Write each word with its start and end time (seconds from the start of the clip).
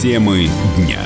Темы 0.00 0.48
дня. 0.78 0.98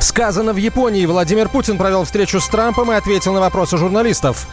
Сказано 0.00 0.52
в 0.52 0.56
Японии. 0.56 1.06
Владимир 1.06 1.48
Путин 1.48 1.78
провел 1.78 2.02
встречу 2.02 2.40
с 2.40 2.48
Трампом 2.48 2.90
и 2.90 2.96
ответил 2.96 3.32
на 3.32 3.38
вопросы 3.38 3.78
журналистов. 3.78 4.48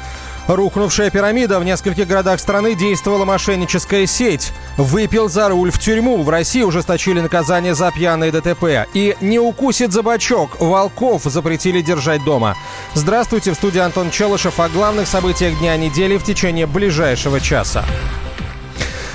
Рухнувшая 0.48 1.10
пирамида. 1.10 1.60
В 1.60 1.64
нескольких 1.64 2.06
городах 2.06 2.40
страны 2.40 2.76
действовала 2.76 3.26
мошенническая 3.26 4.06
сеть. 4.06 4.54
Выпил 4.78 5.30
за 5.30 5.50
руль 5.50 5.72
в 5.72 5.80
тюрьму. 5.80 6.22
В 6.22 6.30
России 6.30 6.62
ужесточили 6.62 7.22
наказание 7.22 7.74
за 7.74 7.90
пьяные 7.90 8.32
ДТП. 8.32 8.88
И 8.94 9.18
не 9.20 9.40
укусит 9.40 9.92
за 9.94 10.04
бочок. 10.04 10.62
Волков 10.62 11.24
запретили 11.24 11.82
держать 11.82 12.24
дома. 12.24 12.56
Здравствуйте, 12.94 13.50
в 13.54 13.56
студии 13.56 13.80
Антон 13.80 14.12
Челышев 14.12 14.60
о 14.60 14.70
главных 14.70 15.08
событиях 15.08 15.58
дня 15.58 15.76
недели 15.76 16.18
в 16.18 16.24
течение 16.24 16.68
ближайшего 16.68 17.40
часа. 17.40 17.84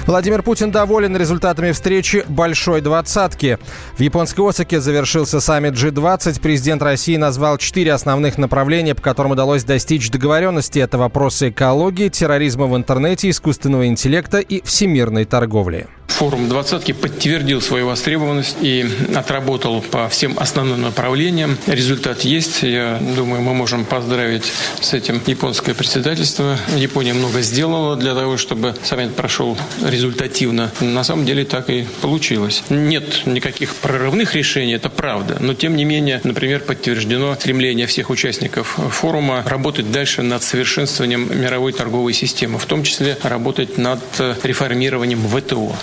Владимир 0.06 0.44
Путин 0.44 0.70
доволен 0.70 1.16
результатами 1.16 1.72
встречи 1.72 2.24
«Большой 2.28 2.80
двадцатки». 2.80 3.58
В 3.96 4.00
японской 4.00 4.48
Осаке 4.48 4.80
завершился 4.80 5.40
саммит 5.40 5.74
G20. 5.74 6.40
Президент 6.40 6.80
России 6.80 7.16
назвал 7.16 7.58
четыре 7.58 7.92
основных 7.92 8.38
направления, 8.38 8.94
по 8.94 9.02
которым 9.02 9.32
удалось 9.32 9.64
достичь 9.64 10.08
договоренности. 10.08 10.78
Это 10.78 10.96
вопросы 10.96 11.48
экологии, 11.48 12.08
терроризма 12.08 12.66
в 12.66 12.76
интернете, 12.76 13.30
искусственного 13.30 13.88
интеллекта 13.88 14.38
и 14.38 14.62
всемирной 14.64 15.24
торговли. 15.24 15.88
Форум 16.08 16.48
«двадцатки» 16.48 16.92
подтвердил 16.92 17.60
свою 17.60 17.88
востребованность 17.88 18.56
и 18.62 18.86
отработал 19.14 19.82
по 19.82 20.08
всем 20.08 20.38
основным 20.38 20.80
направлениям. 20.80 21.58
Результат 21.66 22.22
есть. 22.22 22.62
Я 22.62 22.98
думаю, 23.14 23.42
мы 23.42 23.52
можем 23.52 23.84
поздравить 23.84 24.50
с 24.80 24.94
этим 24.94 25.20
японское 25.26 25.74
председательство. 25.74 26.56
Япония 26.74 27.12
много 27.12 27.42
сделала 27.42 27.96
для 27.96 28.14
того, 28.14 28.38
чтобы 28.38 28.74
саммит 28.82 29.14
прошел 29.14 29.58
результативно. 29.84 30.72
На 30.80 31.04
самом 31.04 31.26
деле 31.26 31.44
так 31.44 31.68
и 31.68 31.86
получилось. 32.00 32.62
Нет 32.70 33.26
никаких 33.26 33.74
прорывных 33.74 34.34
решений, 34.34 34.72
это 34.72 34.88
правда. 34.88 35.36
Но 35.40 35.52
тем 35.52 35.76
не 35.76 35.84
менее, 35.84 36.22
например, 36.24 36.60
подтверждено 36.60 37.34
стремление 37.34 37.86
всех 37.86 38.08
участников 38.08 38.78
форума 38.90 39.42
работать 39.46 39.92
дальше 39.92 40.22
над 40.22 40.42
совершенствованием 40.42 41.28
мировой 41.38 41.74
торговой 41.74 42.14
системы, 42.14 42.58
в 42.58 42.64
том 42.64 42.84
числе 42.84 43.18
работать 43.22 43.76
над 43.76 44.00
реформированием 44.42 45.20
ВТО. 45.28 45.76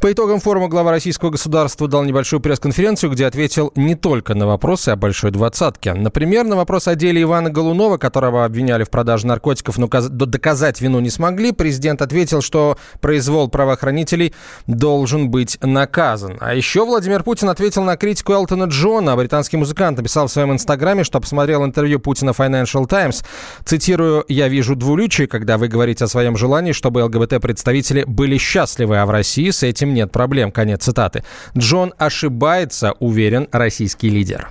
По 0.00 0.12
итогам 0.12 0.40
форума 0.40 0.68
глава 0.68 0.90
российского 0.90 1.30
государства 1.30 1.88
дал 1.88 2.04
небольшую 2.04 2.40
пресс-конференцию, 2.40 3.10
где 3.10 3.26
ответил 3.26 3.72
не 3.76 3.94
только 3.94 4.34
на 4.34 4.46
вопросы 4.46 4.90
о 4.90 4.96
большой 4.96 5.30
двадцатке. 5.30 5.94
Например, 5.94 6.44
на 6.44 6.56
вопрос 6.56 6.86
о 6.86 6.94
деле 6.94 7.22
Ивана 7.22 7.50
Голунова, 7.50 7.96
которого 7.96 8.44
обвиняли 8.44 8.84
в 8.84 8.90
продаже 8.90 9.26
наркотиков, 9.26 9.78
но 9.78 9.88
доказать 9.88 10.80
вину 10.80 11.00
не 11.00 11.10
смогли, 11.10 11.52
президент 11.52 12.02
ответил, 12.02 12.42
что 12.42 12.76
произвол 13.00 13.48
правоохранителей 13.48 14.34
должен 14.66 15.30
быть 15.30 15.58
наказан. 15.62 16.36
А 16.40 16.54
еще 16.54 16.84
Владимир 16.84 17.22
Путин 17.22 17.48
ответил 17.48 17.82
на 17.82 17.96
критику 17.96 18.32
Элтона 18.32 18.64
Джона. 18.64 19.16
Британский 19.16 19.56
музыкант 19.56 19.96
написал 19.96 20.26
в 20.26 20.30
своем 20.30 20.52
инстаграме, 20.52 21.04
что 21.04 21.20
посмотрел 21.20 21.64
интервью 21.64 22.00
Путина 22.00 22.30
Financial 22.30 22.86
Times. 22.86 23.24
Цитирую, 23.64 24.24
«Я 24.28 24.48
вижу 24.48 24.76
двуличие, 24.76 25.26
когда 25.26 25.58
вы 25.58 25.68
говорите 25.68 26.04
о 26.04 26.08
своем 26.08 26.36
желании, 26.36 26.72
чтобы 26.72 27.02
ЛГБТ-представители 27.04 28.04
были 28.06 28.36
счастливы, 28.38 28.98
а 28.98 29.06
в 29.06 29.10
России 29.10 29.50
с 29.56 29.62
этим 29.62 29.94
нет 29.94 30.12
проблем. 30.12 30.52
Конец 30.52 30.84
цитаты. 30.84 31.22
Джон 31.56 31.92
ошибается, 31.98 32.94
уверен 33.00 33.48
российский 33.52 34.10
лидер. 34.10 34.48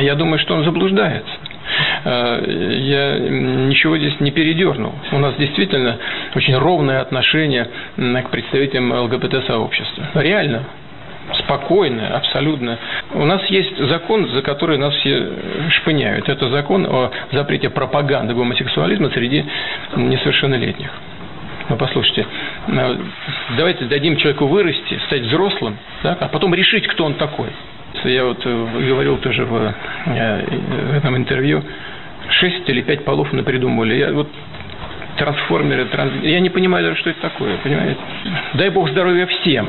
Я 0.00 0.14
думаю, 0.14 0.38
что 0.38 0.54
он 0.54 0.64
заблуждается 0.64 1.32
э, 2.04 2.78
я 2.82 3.18
ничего 3.18 3.98
здесь 3.98 4.20
не 4.20 4.30
передернул. 4.30 4.92
У 5.12 5.18
нас 5.18 5.34
действительно 5.36 5.98
очень 6.34 6.56
ровное 6.56 7.00
отношение 7.00 7.68
к 7.96 8.30
представителям 8.30 8.92
ЛГБТ-сообщества. 8.92 10.08
Реально, 10.14 10.64
спокойное, 11.44 12.16
абсолютно. 12.16 12.78
У 13.14 13.24
нас 13.24 13.44
есть 13.46 13.76
закон, 13.78 14.28
за 14.28 14.42
который 14.42 14.78
нас 14.78 14.94
все 14.96 15.32
шпыняют. 15.70 16.28
Это 16.28 16.48
закон 16.50 16.86
о 16.86 17.10
запрете 17.32 17.70
пропаганды 17.70 18.34
гомосексуализма 18.34 19.10
среди 19.10 19.44
несовершеннолетних. 19.96 20.90
Ну, 21.68 21.76
послушайте, 21.76 22.26
э, 22.68 22.96
давайте 23.56 23.84
дадим 23.84 24.16
человеку 24.16 24.46
вырасти, 24.46 25.00
стать 25.06 25.22
взрослым, 25.22 25.76
да, 26.02 26.16
а 26.20 26.28
потом 26.28 26.54
решить, 26.54 26.86
кто 26.88 27.04
он 27.04 27.14
такой. 27.14 27.48
Я 28.04 28.24
вот 28.24 28.40
э, 28.44 28.66
говорил 28.88 29.18
тоже 29.18 29.44
в, 29.44 29.74
э, 30.06 30.44
в 30.90 30.96
этом 30.96 31.16
интервью, 31.16 31.62
шесть 32.30 32.68
или 32.68 32.82
пять 32.82 33.04
полов 33.04 33.30
придумали. 33.30 33.94
Я 33.94 34.12
вот 34.12 34.28
трансформеры, 35.18 35.84
транс... 35.86 36.12
я 36.22 36.40
не 36.40 36.50
понимаю 36.50 36.84
даже, 36.86 36.98
что 37.00 37.10
это 37.10 37.20
такое, 37.20 37.56
понимаете? 37.58 38.00
Дай 38.54 38.70
бог 38.70 38.88
здоровья 38.90 39.26
всем. 39.26 39.68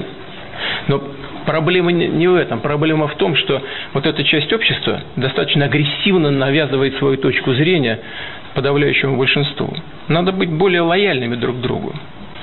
Но 0.87 1.03
проблема 1.45 1.91
не 1.91 2.27
в 2.27 2.35
этом. 2.35 2.59
Проблема 2.59 3.07
в 3.07 3.15
том, 3.15 3.35
что 3.35 3.61
вот 3.93 4.05
эта 4.05 4.23
часть 4.23 4.51
общества 4.53 5.01
достаточно 5.15 5.65
агрессивно 5.65 6.31
навязывает 6.31 6.97
свою 6.97 7.17
точку 7.17 7.53
зрения 7.53 7.99
подавляющему 8.53 9.17
большинству. 9.17 9.73
Надо 10.07 10.31
быть 10.31 10.51
более 10.51 10.81
лояльными 10.81 11.35
друг 11.35 11.57
к 11.57 11.61
другу. 11.61 11.93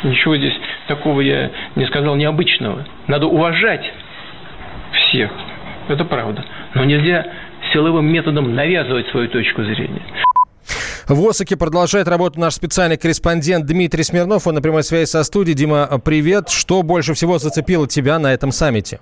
Ничего 0.03 0.37
здесь 0.37 0.55
такого 0.89 1.21
я 1.21 1.51
не 1.77 1.85
сказал 1.87 2.17
необычного. 2.17 2.87
Надо 3.07 3.27
уважать 3.27 3.85
всех. 4.93 5.31
Это 5.89 6.05
правда. 6.05 6.45
Но 6.75 6.85
нельзя 6.85 7.27
силовым 7.73 8.07
методом 8.07 8.55
навязывать 8.55 9.09
свою 9.09 9.29
точку 9.29 9.63
зрения. 9.65 10.03
В 11.07 11.29
Осаке 11.29 11.57
продолжает 11.57 12.07
работу 12.07 12.39
наш 12.39 12.55
специальный 12.55 12.97
корреспондент 12.97 13.67
Дмитрий 13.67 14.05
Смирнов. 14.05 14.47
Он 14.47 14.55
на 14.55 14.63
прямой 14.63 14.85
связи 14.85 15.07
со 15.07 15.25
студией. 15.25 15.57
Дима, 15.57 15.89
привет. 16.05 16.49
Что 16.49 16.83
больше 16.83 17.15
всего 17.15 17.39
зацепило 17.39 17.89
тебя 17.89 18.19
на 18.19 18.33
этом 18.33 18.53
саммите? 18.53 19.01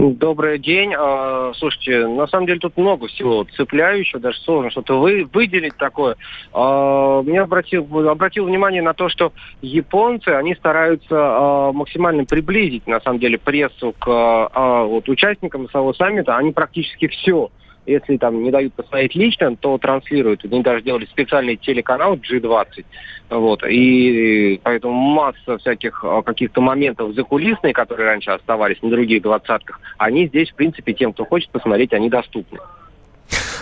Добрый 0.00 0.58
день. 0.58 0.94
А, 0.96 1.52
слушайте, 1.56 2.06
на 2.06 2.26
самом 2.26 2.46
деле 2.46 2.58
тут 2.58 2.74
много 2.78 3.06
всего 3.08 3.44
цепляющего, 3.54 4.18
даже 4.18 4.38
сложно 4.40 4.70
что-то 4.70 4.98
вы, 4.98 5.28
выделить 5.30 5.76
такое. 5.76 6.16
А, 6.54 7.20
меня 7.20 7.42
обратил, 7.42 7.86
обратил 8.08 8.46
внимание 8.46 8.80
на 8.80 8.94
то, 8.94 9.10
что 9.10 9.34
японцы, 9.60 10.28
они 10.28 10.54
стараются 10.54 11.06
а, 11.10 11.72
максимально 11.72 12.24
приблизить, 12.24 12.86
на 12.86 13.00
самом 13.00 13.18
деле, 13.18 13.36
прессу 13.36 13.94
к 13.98 14.86
вот, 14.86 15.06
участникам 15.10 15.68
самого 15.68 15.92
саммита. 15.92 16.34
Они 16.34 16.52
практически 16.52 17.06
все 17.08 17.50
если 17.86 18.16
там 18.16 18.42
не 18.42 18.50
дают 18.50 18.74
посмотреть 18.74 19.14
лично, 19.14 19.56
то 19.56 19.78
транслируют. 19.78 20.44
Они 20.44 20.62
даже 20.62 20.82
делали 20.82 21.06
специальный 21.06 21.56
телеканал 21.56 22.16
G20. 22.16 22.84
Вот. 23.30 23.62
И 23.68 24.60
поэтому 24.62 24.94
масса 24.94 25.58
всяких 25.58 26.04
а, 26.04 26.22
каких-то 26.22 26.60
моментов 26.60 27.14
закулисные, 27.14 27.72
которые 27.72 28.08
раньше 28.08 28.30
оставались 28.30 28.82
на 28.82 28.90
других 28.90 29.22
двадцатках, 29.22 29.80
они 29.98 30.26
здесь, 30.26 30.50
в 30.50 30.54
принципе, 30.54 30.92
тем, 30.92 31.12
кто 31.12 31.24
хочет 31.24 31.50
посмотреть, 31.50 31.92
они 31.92 32.10
доступны. 32.10 32.58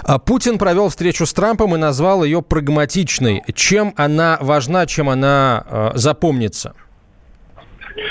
А 0.02 0.18
Путин 0.18 0.58
провел 0.58 0.88
встречу 0.88 1.26
с 1.26 1.34
Трампом 1.34 1.74
и 1.74 1.78
назвал 1.78 2.24
ее 2.24 2.40
прагматичной. 2.40 3.42
Чем 3.54 3.92
она 3.96 4.38
важна, 4.40 4.86
чем 4.86 5.08
она 5.10 5.64
э, 5.68 5.90
запомнится? 5.94 6.74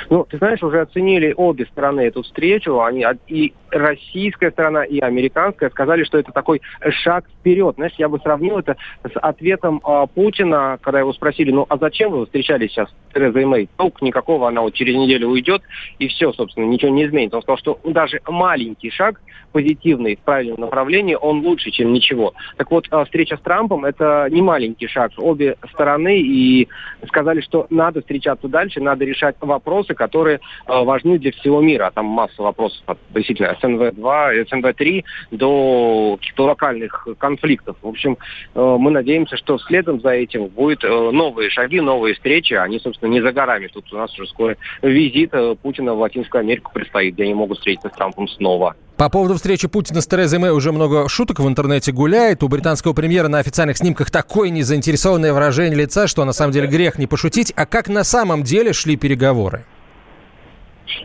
Ну, 0.09 0.25
ты 0.29 0.37
знаешь, 0.37 0.63
уже 0.63 0.81
оценили 0.81 1.33
обе 1.35 1.65
стороны 1.65 2.01
эту 2.01 2.23
встречу. 2.23 2.79
Они 2.81 3.05
и 3.27 3.53
российская 3.69 4.51
сторона, 4.51 4.83
и 4.83 4.99
американская 4.99 5.69
сказали, 5.69 6.03
что 6.03 6.17
это 6.17 6.31
такой 6.31 6.61
шаг 6.89 7.25
вперед. 7.39 7.75
Знаешь, 7.75 7.93
я 7.97 8.07
бы 8.07 8.19
сравнил 8.19 8.57
это 8.57 8.77
с 9.03 9.17
ответом 9.19 9.81
э, 9.85 10.07
Путина, 10.13 10.79
когда 10.81 10.99
его 10.99 11.13
спросили, 11.13 11.51
ну, 11.51 11.65
а 11.67 11.77
зачем 11.77 12.11
вы 12.11 12.25
встречались 12.25 12.71
сейчас 12.71 12.89
с 12.89 13.13
Терезой 13.13 13.45
Мэй? 13.45 13.69
Толк 13.77 14.01
никакого, 14.01 14.47
она 14.47 14.61
вот 14.61 14.73
через 14.73 14.95
неделю 14.95 15.29
уйдет, 15.29 15.61
и 15.99 16.07
все, 16.07 16.31
собственно, 16.33 16.65
ничего 16.65 16.91
не 16.91 17.05
изменится. 17.05 17.37
Он 17.37 17.43
сказал, 17.43 17.57
что 17.57 17.79
даже 17.83 18.21
маленький 18.27 18.89
шаг 18.89 19.21
позитивный 19.51 20.15
в 20.15 20.19
правильном 20.19 20.61
направлении, 20.61 21.17
он 21.19 21.39
лучше, 21.39 21.71
чем 21.71 21.91
ничего. 21.91 22.33
Так 22.57 22.69
вот, 22.71 22.87
э, 22.91 23.05
встреча 23.05 23.37
с 23.37 23.41
Трампом– 23.41 23.85
это 23.85 24.27
не 24.29 24.41
маленький 24.41 24.87
шаг. 24.87 25.11
Обе 25.17 25.57
стороны 25.73 26.19
и 26.19 26.67
сказали, 27.07 27.41
что 27.41 27.67
надо 27.69 28.01
встречаться 28.01 28.47
дальше, 28.47 28.81
надо 28.81 29.05
решать 29.05 29.35
вопросы, 29.39 29.95
которые 29.97 30.37
э, 30.37 30.83
важны 30.83 31.19
для 31.19 31.31
всего 31.31 31.61
мира. 31.61 31.91
Там 31.93 32.05
масса 32.05 32.41
вопросов 32.41 32.81
относительно 32.85 33.57
СНВ-2, 33.61 34.47
СНВ-3 34.49 35.03
до 35.31 36.17
каких-то 36.19 36.45
локальных 36.45 37.07
конфликтов. 37.17 37.75
В 37.81 37.87
общем, 37.87 38.17
э, 38.55 38.77
мы 38.79 38.91
надеемся, 38.91 39.35
что 39.37 39.57
следом 39.59 39.99
за 39.99 40.11
этим 40.11 40.47
будут 40.47 40.83
э, 40.83 40.87
новые 40.87 41.49
шаги, 41.49 41.81
новые 41.81 42.15
встречи. 42.15 42.53
Они, 42.53 42.79
собственно, 42.79 43.09
не 43.09 43.21
за 43.21 43.31
горами. 43.31 43.67
Тут 43.67 43.91
у 43.91 43.97
нас 43.97 44.13
уже 44.17 44.29
скоро 44.29 44.55
визит 44.81 45.33
Путина 45.61 45.93
в 45.93 45.99
Латинскую 45.99 46.41
Америку 46.41 46.71
предстоит, 46.73 47.15
где 47.15 47.23
они 47.23 47.33
могут 47.33 47.57
встретиться 47.57 47.89
с 47.89 47.97
Трампом 47.97 48.27
снова. 48.27 48.75
По 48.97 49.09
поводу 49.09 49.35
встречи 49.35 49.67
Путина 49.67 50.01
с 50.01 50.07
Терезой 50.07 50.39
Мэй 50.39 50.49
уже 50.49 50.71
много 50.71 51.07
шуток 51.07 51.39
в 51.39 51.47
интернете 51.47 51.91
гуляет. 51.91 52.41
У 52.41 52.47
британского 52.47 52.93
премьера 52.93 53.27
на 53.27 53.37
официальных 53.37 53.77
снимках 53.77 54.09
такое 54.09 54.49
незаинтересованное 54.49 55.33
выражение 55.33 55.77
лица, 55.77 56.07
что 56.07 56.25
на 56.25 56.33
самом 56.33 56.51
деле 56.51 56.67
грех 56.67 56.97
не 56.97 57.05
пошутить. 57.05 57.53
А 57.55 57.67
как 57.67 57.89
на 57.89 58.03
самом 58.03 58.41
деле 58.41 58.73
шли 58.73 58.97
переговоры? 58.97 59.65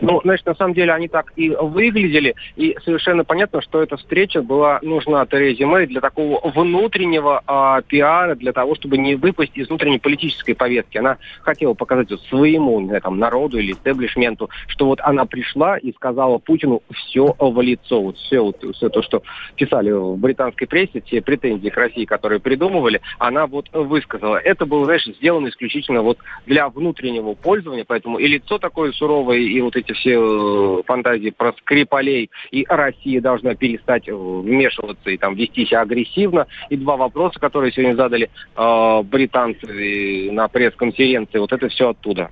Ну, 0.01 0.21
значит, 0.25 0.47
на 0.47 0.55
самом 0.55 0.75
деле 0.75 0.93
они 0.93 1.09
так 1.09 1.33
и 1.37 1.51
выглядели, 1.51 2.35
и 2.57 2.77
совершенно 2.85 3.25
понятно, 3.25 3.61
что 3.63 3.83
эта 3.83 3.97
встреча 3.97 4.43
была 4.43 4.79
нужна 4.83 5.27
Терезе 5.27 5.67
Мэй 5.67 5.87
для 5.87 6.01
такого 6.01 6.41
внутреннего 6.51 7.43
э, 7.47 7.83
пиара, 7.87 8.35
для 8.35 8.53
того, 8.53 8.75
чтобы 8.75 8.99
не 8.99 9.15
выпасть 9.15 9.53
из 9.55 9.69
внутренней 9.69 9.99
политической 9.99 10.55
повестки. 10.55 10.99
Она 10.99 11.19
хотела 11.43 11.75
показать 11.75 12.11
вот 12.11 12.21
своему 12.23 12.81
не 12.81 12.87
знаю, 12.87 13.03
там, 13.03 13.19
народу 13.19 13.59
или 13.59 13.73
истеблишменту, 13.73 14.51
что 14.67 14.87
вот 14.87 15.01
она 15.03 15.25
пришла 15.25 15.79
и 15.79 15.93
сказала 15.93 16.39
Путину 16.39 16.83
все 16.93 17.35
в 17.39 17.61
лицо, 17.61 18.01
вот 18.01 18.17
все, 18.19 18.41
вот, 18.41 18.65
все 18.75 18.89
то, 18.89 19.03
что 19.03 19.23
писали 19.57 19.91
в 19.91 20.17
британской 20.17 20.67
прессе, 20.67 21.01
те 21.01 21.21
претензии 21.21 21.69
к 21.69 21.77
России, 21.77 22.05
которые 22.05 22.41
придумывали, 22.41 23.01
она 23.19 23.47
вот 23.47 23.69
высказала. 23.73 24.37
Это 24.37 24.67
было, 24.67 24.85
знаешь, 24.85 25.05
сделано 25.05 25.49
исключительно 25.49 26.03
вот 26.03 26.19
для 26.47 26.69
внутреннего 26.69 27.35
пользования, 27.35 27.85
поэтому 27.87 28.19
и 28.19 28.27
лицо 28.27 28.59
такое 28.59 28.93
суровое, 28.93 29.39
и 29.39 29.61
вот 29.61 29.72
эти 29.77 29.93
все 29.93 30.15
э, 30.15 30.83
фантазии 30.87 31.31
про 31.31 31.53
Скрипалей, 31.53 32.31
и 32.51 32.65
Россия 32.69 33.21
должна 33.21 33.55
перестать 33.55 34.09
э, 34.09 34.15
вмешиваться 34.15 35.11
и 35.11 35.17
там 35.17 35.35
вести 35.35 35.67
себя 35.67 35.83
агрессивно. 35.83 36.47
И 36.71 36.77
два 36.77 36.97
вопроса, 36.97 37.39
которые 37.39 37.73
сегодня 37.73 37.95
задали 37.95 38.31
э, 38.57 39.03
британцы 39.05 40.31
на 40.33 40.49
пресс-конференции, 40.49 41.39
вот 41.39 41.53
это 41.53 41.69
все 41.69 41.91
оттуда. 41.91 42.31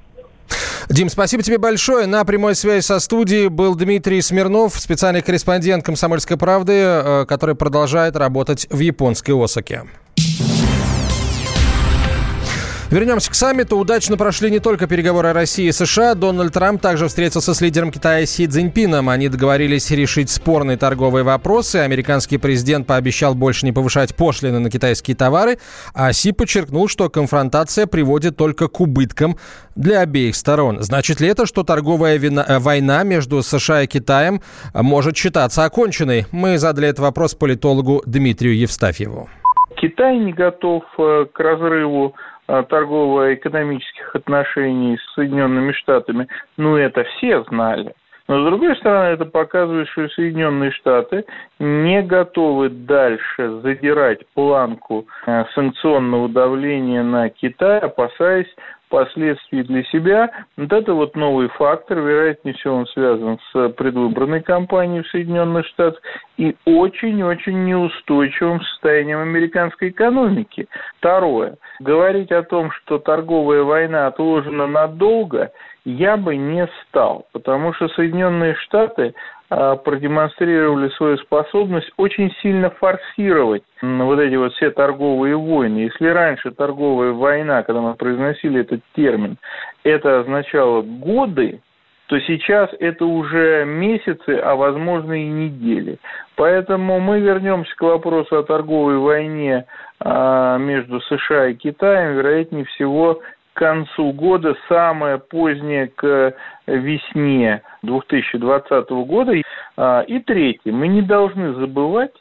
Дим, 0.89 1.09
спасибо 1.09 1.43
тебе 1.43 1.59
большое. 1.59 2.07
На 2.07 2.25
прямой 2.25 2.57
связи 2.57 2.83
со 2.83 2.99
студией 2.99 3.49
был 3.49 3.77
Дмитрий 3.77 4.21
Смирнов, 4.21 4.75
специальный 4.75 5.23
корреспондент 5.23 5.85
«Комсомольской 5.85 6.37
правды», 6.37 6.73
э, 6.73 7.27
который 7.27 7.55
продолжает 7.55 8.17
работать 8.17 8.67
в 8.71 8.81
японской 8.81 9.33
Осаке. 9.33 9.85
Вернемся 12.91 13.31
к 13.31 13.35
саммиту. 13.35 13.77
Удачно 13.77 14.17
прошли 14.17 14.51
не 14.51 14.59
только 14.59 14.89
переговоры 14.89 15.33
России 15.33 15.67
и 15.67 15.73
США. 15.73 16.17
Дональд 16.17 16.53
Трамп 16.53 16.83
также 16.83 17.07
встретился 17.07 17.55
с 17.55 17.61
лидером 17.61 17.93
Китая 17.93 18.27
Си 18.27 18.49
Цзиньпином. 18.49 19.09
Они 19.09 19.29
договорились 19.29 19.93
решить 19.93 20.29
спорные 20.29 20.77
торговые 20.77 21.23
вопросы. 21.23 21.77
Американский 21.77 22.37
президент 22.37 22.89
пообещал 22.89 23.37
больше 23.37 23.65
не 23.65 23.71
повышать 23.71 24.17
пошлины 24.17 24.59
на 24.59 24.71
китайские 24.71 25.17
товары, 25.17 25.59
а 25.95 26.13
Си 26.13 26.33
подчеркнул, 26.33 26.89
что 26.89 27.09
конфронтация 27.09 27.87
приводит 27.87 28.37
только 28.37 28.67
к 28.67 28.81
убыткам 28.81 29.37
для 29.77 30.01
обеих 30.01 30.35
сторон. 30.35 30.81
Значит 30.81 31.21
ли 31.21 31.29
это, 31.29 31.47
что 31.47 31.63
торговая 31.63 32.17
вина, 32.17 32.45
э, 32.49 32.59
война 32.59 33.05
между 33.05 33.41
США 33.45 33.83
и 33.83 33.87
Китаем 33.87 34.41
может 34.75 35.17
считаться 35.17 35.63
оконченной? 35.63 36.27
Мы 36.33 36.59
задали 36.59 36.89
этот 36.89 37.01
вопрос 37.01 37.37
политологу 37.37 38.03
Дмитрию 38.05 38.59
Евстафьеву. 38.59 39.29
Китай 39.81 40.19
не 40.19 40.33
готов 40.33 40.83
э, 40.99 41.27
к 41.33 41.39
разрыву 41.39 42.15
торгово-экономических 42.69 44.15
отношений 44.15 44.99
с 44.99 45.15
Соединенными 45.15 45.73
Штатами, 45.73 46.29
ну, 46.57 46.77
это 46.77 47.05
все 47.05 47.43
знали. 47.45 47.95
Но, 48.31 48.43
с 48.43 48.45
другой 48.47 48.77
стороны, 48.77 49.15
это 49.15 49.25
показывает, 49.25 49.89
что 49.89 50.09
Соединенные 50.11 50.71
Штаты 50.71 51.25
не 51.59 52.01
готовы 52.01 52.69
дальше 52.69 53.61
задирать 53.61 54.21
планку 54.35 55.07
э, 55.27 55.45
санкционного 55.53 56.29
давления 56.29 57.03
на 57.03 57.29
Китай, 57.29 57.81
опасаясь 57.81 58.47
последствий 58.91 59.63
для 59.63 59.83
себя. 59.85 60.31
Вот 60.59 60.73
это 60.73 60.93
вот 60.93 61.17
новый 61.17 61.49
фактор, 61.49 62.01
вероятнее 62.01 62.55
всего 62.55 62.75
он 62.75 62.87
связан 62.89 63.39
с 63.51 63.69
предвыборной 63.71 64.43
кампанией 64.43 65.03
в 65.03 65.09
Соединенных 65.09 65.67
Штатах 65.69 66.03
и 66.37 66.55
очень-очень 66.67 67.65
неустойчивым 67.65 68.61
состоянием 68.61 69.21
американской 69.21 69.89
экономики. 69.89 70.69
Второе. 70.99 71.57
Говорить 71.79 72.33
о 72.33 72.43
том, 72.43 72.71
что 72.73 72.99
торговая 72.99 73.63
война 73.63 74.09
отложена 74.09 74.67
надолго, 74.67 75.53
я 75.85 76.17
бы 76.17 76.37
не 76.37 76.69
стал, 76.83 77.27
потому 77.33 77.73
что 77.73 77.89
Соединенные 77.89 78.55
Штаты 78.55 79.15
продемонстрировали 79.51 80.91
свою 80.91 81.19
способность 81.19 81.91
очень 81.97 82.33
сильно 82.41 82.71
форсировать 82.71 83.65
вот 83.83 84.21
эти 84.21 84.37
вот 84.37 84.53
все 84.55 84.71
торговые 84.71 85.37
войны. 85.37 85.79
Если 85.79 86.07
раньше 86.07 86.53
торговая 86.53 87.13
война, 87.13 87.65
когда 87.65 87.81
мы 87.81 87.95
произносили 87.95 88.61
этот 88.61 88.81
термин, 88.95 89.39
это 89.83 90.21
означало 90.21 90.83
годы, 90.83 91.61
то 92.11 92.19
сейчас 92.21 92.71
это 92.81 93.05
уже 93.07 93.65
месяцы, 93.65 94.31
а 94.43 94.57
возможно 94.57 95.13
и 95.13 95.27
недели. 95.27 95.99
Поэтому 96.35 96.99
мы 96.99 97.21
вернемся 97.21 97.75
к 97.77 97.83
вопросу 97.83 98.39
о 98.39 98.43
торговой 98.43 98.99
войне 98.99 99.67
а, 100.01 100.59
между 100.59 101.01
США 101.03 101.49
и 101.49 101.55
Китаем, 101.55 102.17
вероятнее 102.17 102.65
всего, 102.65 103.21
концу 103.55 104.13
года, 104.13 104.57
самое 104.69 105.19
позднее 105.19 105.89
к 105.89 106.35
весне 106.67 107.63
2020 107.83 108.91
года. 108.91 109.33
А, 109.77 110.03
и 110.03 110.19
третье, 110.21 110.73
мы 110.73 110.89
не 110.89 111.03
должны 111.03 111.55
забывать, 111.55 112.13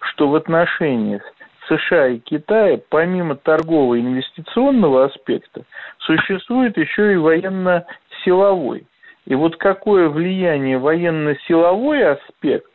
что 0.00 0.28
в 0.28 0.34
отношениях 0.34 1.22
США 1.68 2.08
и 2.08 2.18
Китая, 2.18 2.78
помимо 2.90 3.36
торгового 3.36 3.94
и 3.94 4.00
инвестиционного 4.00 5.04
аспекта, 5.06 5.62
существует 5.98 6.76
еще 6.76 7.14
и 7.14 7.16
военно-силовой. 7.16 8.86
И 9.26 9.34
вот 9.34 9.56
какое 9.56 10.08
влияние 10.08 10.78
военно-силовой 10.78 12.04
аспект 12.12 12.66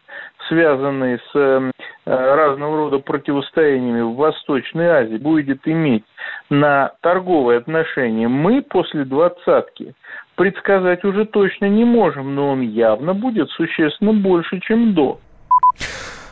связанные 0.48 1.20
с 1.32 1.36
эм, 1.36 1.72
разного 2.10 2.78
рода 2.78 3.00
противостояниями 3.00 4.02
в 4.02 4.16
Восточной 4.16 4.88
Азии, 4.88 5.18
будет 5.18 5.68
иметь 5.68 6.04
на 6.50 6.94
торговые 7.02 7.60
отношения, 7.60 8.28
мы 8.28 8.62
после 8.62 9.06
двадцатки 9.06 9.94
предсказать 10.36 11.04
уже 11.04 11.26
точно 11.26 11.66
не 11.66 11.86
можем, 11.86 12.34
но 12.34 12.52
он 12.52 12.62
явно 12.62 13.14
будет 13.14 13.50
существенно 13.52 14.14
больше, 14.14 14.60
чем 14.60 14.94
до. 14.94 15.20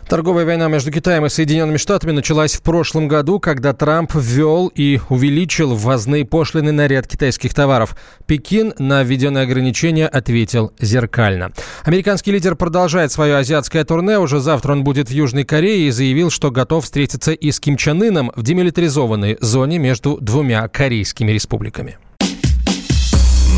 Торговая 0.10 0.46
война 0.46 0.70
между 0.70 0.90
Китаем 0.90 1.26
и 1.26 1.30
Соединенными 1.30 1.76
Штатами 1.76 2.14
началась 2.14 2.54
в 2.54 2.62
прошлом 2.62 3.10
году, 3.10 3.42
когда 3.42 3.74
Трамп 3.74 4.14
ввел 4.16 4.72
и 4.74 5.02
увеличил 5.10 5.76
ввозные 5.76 6.24
пошлины 6.24 6.72
на 6.72 6.88
ряд 6.88 7.08
китайских 7.08 7.54
товаров. 7.54 7.98
Пекин 8.26 8.74
на 8.80 9.04
введенные 9.04 9.44
ограничения 9.44 10.08
ответил 10.08 10.72
зеркально. 10.80 11.52
Американский 11.84 12.32
лидер 12.32 12.56
продолжает 12.56 13.12
свое 13.12 13.36
азиатское 13.36 13.84
турне. 13.84 14.18
Уже 14.18 14.40
завтра 14.40 14.72
он 14.72 14.86
будет 14.86 15.10
в 15.10 15.12
Южной 15.12 15.44
Корее 15.44 15.90
и 15.90 15.92
заявил, 15.92 16.30
что 16.30 16.52
готов 16.52 16.86
встретиться 16.86 17.34
и 17.34 17.52
с 17.52 17.60
Ким 17.60 17.76
Чен 17.76 18.02
Ыном 18.02 18.32
в 18.34 18.44
демилитаризованной 18.44 19.38
зоне 19.42 19.78
между 19.78 20.20
двумя 20.22 20.66
корейскими 20.70 21.34
республиками. 21.34 21.98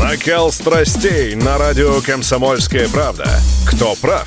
Накал 0.02 0.50
страстей 0.50 1.36
на 1.36 1.58
радио 1.58 2.00
«Комсомольская 2.00 2.88
правда». 2.88 3.28
Кто 3.68 3.94
прав? 4.00 4.26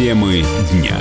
Темы 0.00 0.42
дня. 0.72 0.96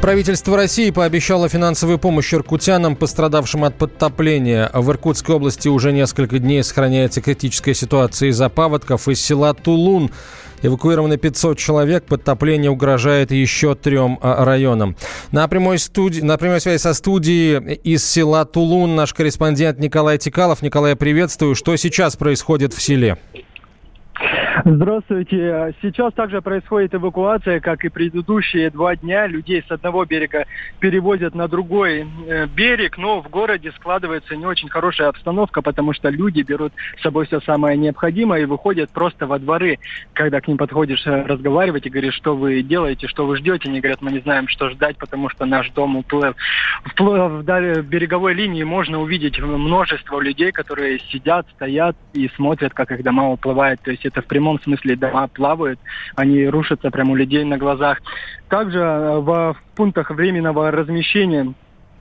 Правительство 0.00 0.56
России 0.56 0.90
пообещало 0.90 1.48
финансовую 1.48 2.00
помощь 2.00 2.34
иркутянам, 2.34 2.96
пострадавшим 2.96 3.62
от 3.62 3.78
подтопления. 3.78 4.68
В 4.74 4.90
Иркутской 4.90 5.36
области 5.36 5.68
уже 5.68 5.92
несколько 5.92 6.40
дней 6.40 6.64
сохраняется 6.64 7.20
критическая 7.20 7.74
ситуация 7.74 8.30
из-за 8.30 8.48
паводков. 8.48 9.06
Из 9.06 9.24
села 9.24 9.54
Тулун 9.54 10.10
эвакуировано 10.62 11.16
500 11.16 11.56
человек. 11.58 12.04
Подтопление 12.06 12.72
угрожает 12.72 13.30
еще 13.30 13.76
трем 13.76 14.18
а, 14.20 14.44
районам. 14.44 14.96
На 15.30 15.46
прямой, 15.46 15.78
студи... 15.78 16.22
на 16.22 16.36
прямой 16.38 16.60
связи 16.60 16.78
со 16.82 16.92
студией 16.92 17.74
из 17.84 18.04
села 18.04 18.44
Тулун 18.46 18.96
наш 18.96 19.14
корреспондент 19.14 19.78
Николай 19.78 20.18
Тикалов. 20.18 20.60
Николай, 20.60 20.96
приветствую. 20.96 21.54
Что 21.54 21.76
сейчас 21.76 22.16
происходит 22.16 22.74
в 22.74 22.82
селе? 22.82 23.16
Здравствуйте. 24.64 25.74
Сейчас 25.80 26.12
также 26.12 26.42
происходит 26.42 26.94
эвакуация, 26.94 27.60
как 27.60 27.84
и 27.84 27.88
предыдущие 27.88 28.70
два 28.70 28.96
дня. 28.96 29.26
Людей 29.26 29.64
с 29.66 29.70
одного 29.70 30.04
берега 30.04 30.46
перевозят 30.78 31.34
на 31.34 31.48
другой 31.48 32.06
э, 32.26 32.46
берег, 32.46 32.98
но 32.98 33.22
в 33.22 33.30
городе 33.30 33.72
складывается 33.72 34.36
не 34.36 34.44
очень 34.44 34.68
хорошая 34.68 35.08
обстановка, 35.08 35.62
потому 35.62 35.94
что 35.94 36.10
люди 36.10 36.42
берут 36.42 36.72
с 36.98 37.02
собой 37.02 37.26
все 37.26 37.40
самое 37.40 37.78
необходимое 37.78 38.42
и 38.42 38.44
выходят 38.44 38.90
просто 38.90 39.26
во 39.26 39.38
дворы. 39.38 39.78
Когда 40.12 40.40
к 40.40 40.48
ним 40.48 40.58
подходишь 40.58 41.06
э, 41.06 41.22
разговаривать 41.22 41.86
и 41.86 41.90
говоришь, 41.90 42.14
что 42.14 42.36
вы 42.36 42.62
делаете, 42.62 43.08
что 43.08 43.26
вы 43.26 43.36
ждете, 43.38 43.68
они 43.68 43.80
говорят, 43.80 44.02
мы 44.02 44.12
не 44.12 44.20
знаем, 44.20 44.48
что 44.48 44.70
ждать, 44.70 44.98
потому 44.98 45.30
что 45.30 45.46
наш 45.46 45.70
дом 45.70 45.96
уплыл. 45.96 46.34
В 46.98 47.82
береговой 47.82 48.34
линии 48.34 48.64
можно 48.64 49.00
увидеть 49.00 49.40
множество 49.40 50.20
людей, 50.20 50.52
которые 50.52 50.98
сидят, 51.10 51.46
стоят 51.54 51.96
и 52.12 52.28
смотрят, 52.36 52.74
как 52.74 52.92
их 52.92 53.02
дома 53.02 53.30
уплывают. 53.30 53.80
То 53.80 53.90
есть 53.90 54.04
это 54.04 54.20
в 54.20 54.26
прямом 54.26 54.41
смысле 54.60 54.96
дома 54.96 55.28
плавают, 55.28 55.78
они 56.16 56.46
рушатся 56.46 56.90
прямо 56.90 57.12
у 57.12 57.14
людей 57.14 57.44
на 57.44 57.58
глазах. 57.58 58.00
Также 58.48 58.78
э, 58.78 59.18
в 59.18 59.56
пунктах 59.74 60.10
временного 60.10 60.70
размещения 60.70 61.54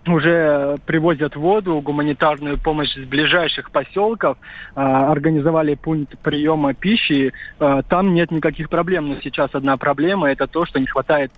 уже 0.07 0.77
привозят 0.87 1.35
воду, 1.35 1.79
гуманитарную 1.79 2.57
помощь 2.57 2.97
из 2.97 3.07
ближайших 3.07 3.71
поселков, 3.71 4.37
э, 4.75 4.81
организовали 4.81 5.75
пункт 5.75 6.17
приема 6.19 6.73
пищи. 6.73 7.33
Э, 7.59 7.81
там 7.87 8.13
нет 8.13 8.31
никаких 8.31 8.69
проблем, 8.69 9.09
но 9.09 9.15
сейчас 9.21 9.51
одна 9.53 9.77
проблема– 9.77 10.29
это 10.31 10.47
то, 10.47 10.65
что 10.65 10.79
не 10.79 10.87
хватает 10.87 11.31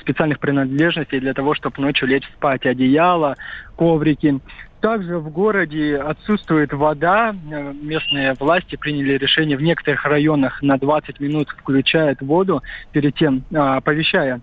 специальных 0.00 0.38
принадлежностей 0.40 1.20
для 1.20 1.34
того, 1.34 1.54
чтобы 1.54 1.80
ночью 1.80 2.08
лечь 2.08 2.28
спать, 2.36 2.66
одеяло, 2.66 3.36
коврики. 3.76 4.40
Также 4.82 5.18
в 5.18 5.30
городе 5.30 5.96
отсутствует 5.96 6.72
вода. 6.72 7.32
Э, 7.52 7.72
местные 7.72 8.34
власти 8.34 8.74
приняли 8.74 9.16
решение 9.16 9.56
в 9.56 9.62
некоторых 9.62 10.04
районах 10.04 10.60
на 10.60 10.76
20 10.76 11.20
минут 11.20 11.48
включают 11.50 12.20
воду, 12.20 12.62
перед 12.90 13.14
тем 13.14 13.44
а, 13.54 13.76
оповещая 13.76 14.40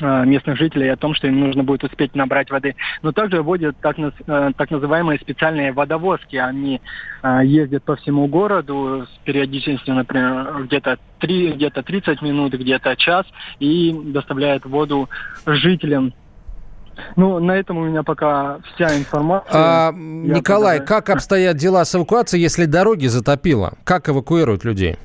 а, 0.00 0.24
местных 0.24 0.56
жителей 0.56 0.88
о 0.88 0.96
том, 0.96 1.14
что 1.14 1.28
им 1.28 1.38
нужно 1.38 1.62
будет 1.62 1.84
успеть 1.84 2.16
набрать 2.16 2.50
воды. 2.50 2.74
Но 3.02 3.12
также 3.12 3.40
вводят 3.40 3.76
так, 3.80 3.96
э, 4.00 4.50
так 4.56 4.70
называемые 4.72 5.20
специальные 5.20 5.72
водовозки. 5.72 6.34
Они 6.34 6.80
ездят 7.44 7.84
по 7.84 7.94
всему 7.94 8.26
городу 8.26 9.06
с 9.06 9.18
периодичностью, 9.24 9.94
например, 9.94 10.64
где-то 10.64 10.98
3, 11.20 11.52
где-то 11.52 11.84
30 11.84 12.20
минут, 12.20 12.52
где-то 12.52 12.96
час 12.96 13.26
и 13.60 13.96
доставляют 14.06 14.66
воду 14.66 15.08
жителям 15.46 16.14
ну, 17.16 17.38
на 17.38 17.52
этом 17.52 17.78
у 17.78 17.84
меня 17.84 18.02
пока 18.02 18.58
вся 18.74 18.96
информация. 18.96 19.50
А, 19.52 19.92
Николай, 19.92 20.78
тогда... 20.78 20.94
как 20.94 21.10
обстоят 21.10 21.56
дела 21.56 21.84
с 21.84 21.94
эвакуацией, 21.94 22.42
если 22.42 22.64
дороги 22.64 23.06
затопило? 23.06 23.74
Как 23.84 24.08
эвакуируют 24.08 24.64
людей? 24.64 24.98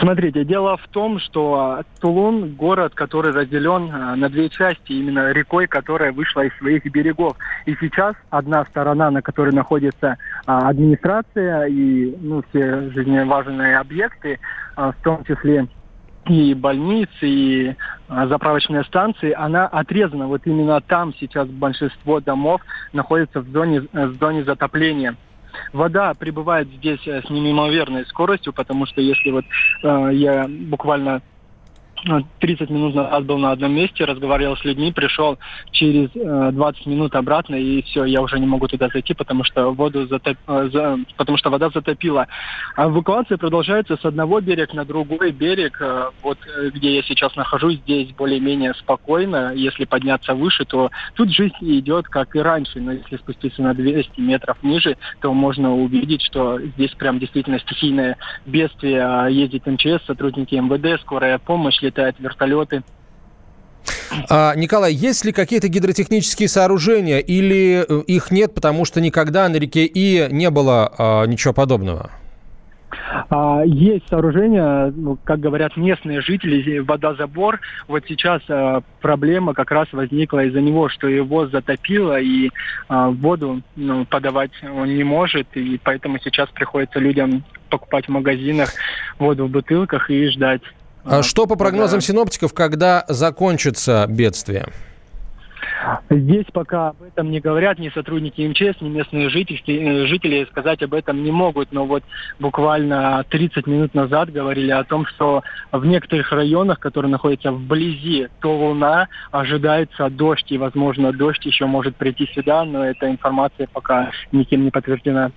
Смотрите, 0.00 0.44
дело 0.44 0.76
в 0.78 0.88
том, 0.88 1.18
что 1.20 1.82
Тулун– 2.00 2.54
город, 2.56 2.94
который 2.94 3.32
разделен 3.32 3.90
а, 3.92 4.16
на 4.16 4.28
две 4.30 4.48
части, 4.48 4.92
именно 4.92 5.32
рекой, 5.32 5.66
которая 5.66 6.12
вышла 6.12 6.42
из 6.42 6.56
своих 6.56 6.84
берегов. 6.86 7.36
И 7.66 7.76
сейчас 7.80 8.14
одна 8.30 8.64
сторона, 8.66 9.10
на 9.10 9.20
которой 9.20 9.52
находится 9.52 10.16
а, 10.46 10.68
администрация 10.68 11.66
и 11.66 12.16
ну, 12.20 12.42
все 12.48 12.90
жизненно 12.92 13.26
важные 13.26 13.76
объекты, 13.76 14.38
а, 14.76 14.92
в 14.92 14.96
том 15.02 15.22
числе 15.24 15.66
и 16.30 16.54
больницы, 16.54 17.10
и 17.22 17.76
а, 18.08 18.28
заправочные 18.28 18.84
станции, 18.84 19.32
она 19.32 19.66
отрезана. 19.66 20.28
Вот 20.28 20.42
именно 20.44 20.80
там 20.80 21.12
сейчас 21.18 21.48
большинство 21.48 22.20
домов 22.20 22.60
находится 22.92 23.40
в 23.40 23.48
зоне, 23.48 23.82
э, 23.92 24.06
в 24.06 24.14
зоне 24.18 24.44
затопления. 24.44 25.16
Вода 25.72 26.14
прибывает 26.14 26.68
здесь 26.68 27.04
э, 27.06 27.22
с 27.22 27.30
неимоверной 27.30 28.06
скоростью, 28.06 28.52
потому 28.52 28.86
что 28.86 29.00
если 29.00 29.30
вот 29.30 29.44
э, 29.82 30.10
я 30.12 30.46
буквально 30.48 31.22
30 32.38 32.70
минут 32.70 32.94
назад 32.94 33.24
был 33.24 33.38
на 33.38 33.52
одном 33.52 33.72
месте, 33.72 34.04
разговаривал 34.04 34.56
с 34.56 34.64
людьми, 34.64 34.92
пришел 34.92 35.38
через 35.70 36.10
э, 36.14 36.50
20 36.52 36.86
минут 36.86 37.14
обратно, 37.14 37.54
и 37.54 37.82
все, 37.82 38.04
я 38.04 38.22
уже 38.22 38.38
не 38.38 38.46
могу 38.46 38.68
туда 38.68 38.88
зайти, 38.88 39.14
потому 39.14 39.44
что 39.44 39.70
воду 39.70 40.06
затоп... 40.06 40.36
э, 40.46 40.96
потому 41.16 41.38
что 41.38 41.50
вода 41.50 41.70
затопила. 41.70 42.26
А 42.76 42.86
эвакуация 42.86 43.36
продолжается 43.36 43.96
с 43.96 44.04
одного 44.04 44.40
берега 44.40 44.74
на 44.74 44.84
другой 44.84 45.32
берег. 45.32 45.80
Э, 45.80 46.10
вот 46.22 46.38
э, 46.46 46.70
где 46.70 46.96
я 46.96 47.02
сейчас 47.02 47.34
нахожусь, 47.36 47.78
здесь 47.80 48.10
более-менее 48.12 48.74
спокойно. 48.74 49.52
Если 49.54 49.84
подняться 49.84 50.34
выше, 50.34 50.64
то 50.64 50.90
тут 51.14 51.30
жизнь 51.30 51.54
идет 51.60 52.06
как 52.06 52.34
и 52.36 52.40
раньше. 52.40 52.80
Но 52.80 52.92
если 52.92 53.16
спуститься 53.16 53.62
на 53.62 53.74
200 53.74 54.20
метров 54.20 54.62
ниже, 54.62 54.96
то 55.20 55.32
можно 55.32 55.74
увидеть, 55.74 56.22
что 56.22 56.58
здесь 56.60 56.92
прям 56.92 57.18
действительно 57.18 57.58
стихийное 57.58 58.16
бедствие. 58.46 59.02
А 59.02 59.28
ездит 59.28 59.66
МЧС, 59.66 60.06
сотрудники 60.06 60.54
МВД, 60.54 61.00
скорая 61.02 61.38
помощь, 61.38 61.80
летают 61.90 62.18
вертолеты. 62.18 62.82
А, 64.28 64.54
Николай, 64.54 64.92
есть 64.92 65.24
ли 65.24 65.32
какие-то 65.32 65.68
гидротехнические 65.68 66.48
сооружения 66.48 67.18
или 67.18 67.84
э, 67.88 68.02
их 68.06 68.30
нет, 68.30 68.54
потому 68.54 68.84
что 68.84 69.00
никогда 69.00 69.48
на 69.48 69.56
реке 69.56 69.84
И 69.86 70.26
не 70.30 70.50
было 70.50 70.92
а, 70.98 71.24
ничего 71.24 71.52
подобного? 71.54 72.10
А, 73.28 73.62
есть 73.64 74.08
сооружения, 74.08 74.92
ну, 74.94 75.18
как 75.22 75.40
говорят 75.40 75.76
местные 75.76 76.20
жители, 76.20 76.78
водозабор. 76.78 77.60
Вот 77.88 78.04
сейчас 78.06 78.42
а, 78.48 78.82
проблема 79.00 79.54
как 79.54 79.70
раз 79.70 79.88
возникла 79.92 80.44
из-за 80.44 80.60
него, 80.60 80.88
что 80.88 81.08
его 81.08 81.46
затопило 81.46 82.20
и 82.20 82.50
а, 82.88 83.10
воду 83.10 83.62
ну, 83.76 84.04
подавать 84.04 84.52
он 84.62 84.94
не 84.94 85.04
может, 85.04 85.46
и 85.54 85.80
поэтому 85.82 86.18
сейчас 86.18 86.48
приходится 86.50 86.98
людям 86.98 87.44
покупать 87.68 88.06
в 88.06 88.10
магазинах 88.10 88.70
воду 89.18 89.46
в 89.46 89.50
бутылках 89.50 90.10
и 90.10 90.28
ждать 90.28 90.62
а 91.04 91.22
что 91.22 91.46
по 91.46 91.56
прогнозам 91.56 92.00
да. 92.00 92.06
синоптиков, 92.06 92.52
когда 92.52 93.04
закончится 93.08 94.06
бедствие? 94.08 94.66
Здесь 96.10 96.46
пока 96.52 96.88
об 96.88 97.02
этом 97.02 97.30
не 97.30 97.40
говорят 97.40 97.78
ни 97.78 97.88
сотрудники 97.88 98.42
МЧС, 98.42 98.80
ни 98.80 98.88
местные 98.88 99.30
жители, 99.30 99.60
э, 99.66 100.06
жители 100.06 100.46
сказать 100.50 100.82
об 100.82 100.94
этом 100.94 101.22
не 101.24 101.30
могут. 101.30 101.72
Но 101.72 101.86
вот 101.86 102.02
буквально 102.38 103.24
30 103.30 103.66
минут 103.66 103.94
назад 103.94 104.30
говорили 104.30 104.70
о 104.70 104.84
том, 104.84 105.06
что 105.06 105.42
в 105.72 105.84
некоторых 105.86 106.32
районах, 106.32 106.80
которые 106.80 107.10
находятся 107.10 107.52
вблизи 107.52 108.28
Толуна, 108.40 109.08
ожидается 109.30 110.10
дождь. 110.10 110.50
И, 110.52 110.58
возможно, 110.58 111.12
дождь 111.12 111.44
еще 111.46 111.66
может 111.66 111.96
прийти 111.96 112.28
сюда, 112.34 112.64
но 112.64 112.84
эта 112.84 113.10
информация 113.10 113.66
пока 113.72 114.10
никем 114.32 114.64
не 114.64 114.70
подтверждена. 114.70 115.30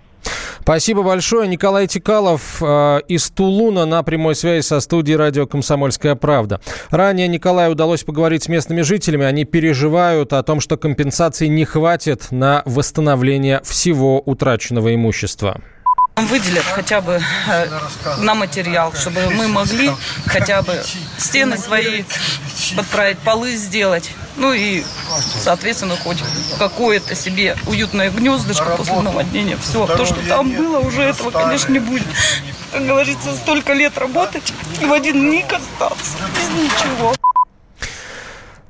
Спасибо 0.63 1.03
большое. 1.03 1.49
Николай 1.49 1.87
Тикалов 1.87 2.61
э, 2.61 3.01
из 3.09 3.29
Тулуна 3.29 3.85
на 3.85 4.01
прямой 4.01 4.33
связи 4.33 4.63
со 4.63 4.79
студией 4.79 5.17
радио 5.17 5.45
«Комсомольская 5.45 6.15
правда». 6.15 6.61
Ранее 6.89 7.27
Николаю 7.27 7.73
удалось 7.73 8.05
поговорить 8.05 8.43
с 8.43 8.47
местными 8.47 8.81
жителями. 8.81 9.25
Они 9.25 9.43
переживают 9.43 10.31
о 10.31 10.41
том, 10.41 10.61
что 10.61 10.77
компенсации 10.77 11.47
не 11.47 11.65
хватит 11.65 12.31
на 12.31 12.63
восстановление 12.65 13.59
всего 13.65 14.21
утраченного 14.25 14.95
имущества. 14.95 15.59
Выделят 16.15 16.63
хотя 16.65 17.01
бы 17.01 17.19
э, 17.47 17.79
на 18.19 18.35
материал, 18.35 18.93
чтобы 18.93 19.31
мы 19.31 19.47
могли 19.47 19.91
хотя 20.27 20.61
бы 20.61 20.79
стены 21.17 21.57
свои 21.57 22.03
подправить, 22.75 23.17
полы 23.19 23.55
сделать. 23.55 24.11
Ну 24.35 24.53
и, 24.53 24.83
соответственно, 25.43 25.95
хоть 25.97 26.23
какое-то 26.59 27.15
себе 27.15 27.57
уютное 27.65 28.11
гнездышко 28.11 28.75
после 28.77 28.99
наводнения. 28.99 29.57
Все, 29.57 29.87
то, 29.87 30.05
что 30.05 30.15
там 30.27 30.51
было, 30.51 30.79
уже 30.79 31.01
этого, 31.01 31.31
конечно, 31.31 31.71
не 31.71 31.79
будет. 31.79 32.05
Как 32.71 32.85
говорится, 32.85 33.35
столько 33.35 33.73
лет 33.73 33.97
работать 33.97 34.53
и 34.81 34.85
в 34.85 34.93
один 34.93 35.29
миг 35.29 35.51
остаться 35.51 36.17
без 36.35 36.63
ничего. 36.63 37.15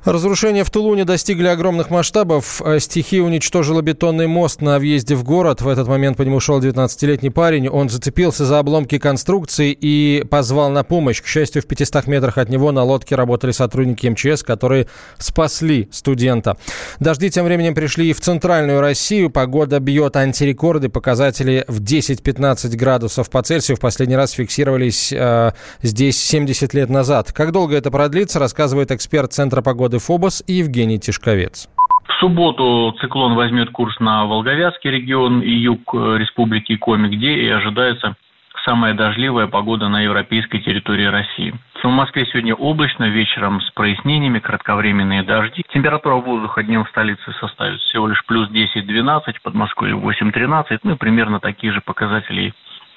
Разрушения 0.04 0.64
в 0.64 0.70
Тулуне 0.70 1.06
достигли 1.06 1.46
огромных 1.46 1.88
масштабов. 1.88 2.60
Э, 2.62 2.78
стихия 2.78 3.22
уничтожила 3.22 3.80
бетонный 3.80 4.26
мост 4.26 4.60
на 4.60 4.78
въезде 4.78 5.14
в 5.14 5.24
город. 5.24 5.62
В 5.62 5.68
этот 5.68 5.88
момент 5.88 6.18
по 6.18 6.22
нему 6.22 6.40
шел 6.40 6.60
19-летний 6.60 7.30
парень. 7.30 7.70
Он 7.70 7.88
зацепился 7.88 8.44
за 8.44 8.58
обломки 8.58 8.98
конструкции 8.98 9.72
и 9.72 10.22
позвал 10.28 10.68
на 10.68 10.84
помощь. 10.84 11.22
К 11.22 11.26
счастью, 11.26 11.62
в 11.62 11.66
500 11.66 12.06
метрах 12.06 12.36
от 12.36 12.50
него 12.50 12.70
на 12.70 12.82
лодке 12.82 13.16
работали 13.16 13.52
сотрудники 13.52 14.06
МЧС, 14.06 14.42
которые 14.42 14.88
спасли 15.16 15.88
студента. 15.90 16.58
Дожди 17.00 17.30
тем 17.30 17.46
временем 17.46 17.74
пришли 17.74 18.10
и 18.10 18.12
в 18.12 18.20
центральную 18.20 18.82
Россию. 18.82 19.30
Погода 19.30 19.80
бьет 19.80 20.16
антирекорды. 20.16 20.90
Показатели 20.90 21.64
в 21.66 21.80
10-15 21.80 22.76
градусов 22.76 23.30
по 23.30 23.42
Цельсию 23.42 23.78
в 23.78 23.80
последний 23.80 24.16
раз 24.16 24.32
фиксировались 24.32 25.14
э, 25.14 25.52
здесь 25.80 26.22
70 26.22 26.74
лет 26.74 26.90
назад. 26.90 27.32
Как 27.32 27.52
долго 27.52 27.74
это 27.74 27.90
продлится, 27.90 28.38
рассказывает 28.38 28.90
эксперт 28.90 29.32
Центра 29.32 29.62
погоды 29.62 29.93
погоды 29.94 29.98
ФОБОС 29.98 30.44
и 30.46 30.54
Евгений 30.54 30.98
Тишковец. 30.98 31.68
В 32.06 32.20
субботу 32.20 32.94
циклон 33.00 33.34
возьмет 33.34 33.70
курс 33.70 33.98
на 34.00 34.24
Волговязский 34.26 34.90
регион 34.90 35.40
и 35.40 35.50
юг 35.50 35.80
э, 35.94 36.18
Республики 36.18 36.76
Коми, 36.76 37.08
где 37.08 37.34
и 37.34 37.48
ожидается 37.48 38.16
самая 38.64 38.94
дождливая 38.94 39.46
погода 39.46 39.88
на 39.88 40.02
европейской 40.02 40.58
территории 40.58 41.06
России. 41.06 41.54
В 41.82 41.88
Москве 41.88 42.24
сегодня 42.26 42.54
облачно, 42.54 43.04
вечером 43.04 43.60
с 43.60 43.70
прояснениями, 43.72 44.38
кратковременные 44.38 45.22
дожди. 45.22 45.62
Температура 45.68 46.14
воздуха 46.14 46.62
днем 46.62 46.84
в 46.84 46.88
столице 46.88 47.32
составит 47.40 47.80
всего 47.82 48.08
лишь 48.08 48.24
плюс 48.24 48.48
10-12, 48.50 49.34
в 49.34 49.42
Подмосковье 49.42 49.96
8-13, 49.96 50.78
ну 50.82 50.94
и 50.94 50.96
примерно 50.96 51.40
такие 51.40 51.72
же 51.74 51.82
показатели 51.82 52.54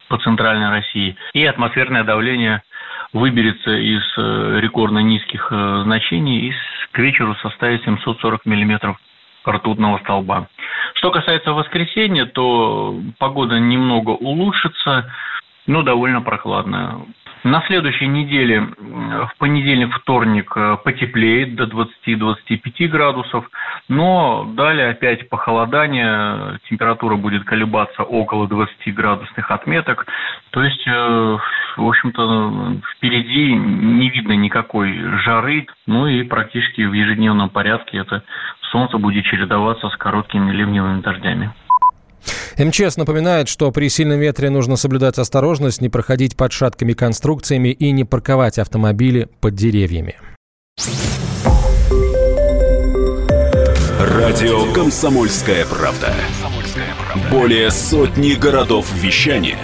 по 0.07 0.17
центральной 0.17 0.69
России. 0.69 1.15
И 1.33 1.45
атмосферное 1.45 2.03
давление 2.03 2.63
выберется 3.13 3.71
из 3.71 4.03
э, 4.17 4.59
рекордно 4.61 4.99
низких 4.99 5.47
э, 5.51 5.81
значений 5.83 6.49
и 6.49 6.53
к 6.91 6.99
вечеру 6.99 7.35
составит 7.35 7.83
740 7.83 8.45
миллиметров 8.45 8.97
ртутного 9.47 9.99
столба. 9.99 10.47
Что 10.95 11.11
касается 11.11 11.53
воскресенья, 11.53 12.25
то 12.25 12.99
погода 13.17 13.59
немного 13.59 14.11
улучшится, 14.11 15.11
но 15.65 15.83
довольно 15.83 16.21
прохладная. 16.21 16.97
На 17.43 17.61
следующей 17.67 18.07
неделе, 18.07 18.61
в 18.61 19.31
понедельник, 19.37 19.93
вторник 19.93 20.51
э, 20.55 20.77
потеплеет 20.83 21.55
до 21.55 21.65
20-25 21.65 22.87
градусов, 22.87 23.49
но 23.87 24.45
далее 24.55 24.89
опять 24.89 25.29
похолодание, 25.29 26.59
температура 26.69 27.15
будет 27.15 27.43
колебаться 27.45 28.03
около 28.03 28.47
20 28.47 28.93
градусных 28.93 29.51
отметок, 29.51 30.07
то 30.49 30.63
есть, 30.63 30.85
э, 30.87 31.37
в 31.77 31.87
общем-то, 31.87 32.77
впереди 32.95 33.53
не 33.53 34.09
видно 34.09 34.33
никакой 34.33 34.93
жары, 35.19 35.67
ну 35.85 36.07
и 36.07 36.23
практически 36.23 36.81
в 36.81 36.93
ежедневном 36.93 37.49
порядке 37.49 37.99
это 37.99 38.23
солнце 38.71 38.97
будет 38.97 39.25
чередоваться 39.25 39.89
с 39.89 39.97
короткими 39.97 40.51
ливневыми 40.51 41.01
дождями. 41.01 41.51
МЧС 42.57 42.97
напоминает, 42.97 43.47
что 43.47 43.71
при 43.71 43.89
сильном 43.89 44.19
ветре 44.19 44.49
нужно 44.49 44.75
соблюдать 44.75 45.17
осторожность, 45.17 45.81
не 45.81 45.89
проходить 45.89 46.35
под 46.35 46.51
шаткими 46.51 46.93
конструкциями 46.93 47.69
и 47.69 47.91
не 47.91 48.03
парковать 48.03 48.59
автомобили 48.59 49.29
под 49.39 49.55
деревьями. 49.55 50.15
Радио 53.99 54.71
«Комсомольская 54.73 55.65
правда». 55.65 56.13
Более 57.31 57.71
сотни 57.71 58.33
городов 58.33 58.91
вещания 58.93 59.57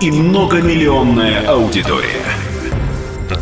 и 0.00 0.10
многомиллионная 0.10 1.46
аудитория. 1.46 2.24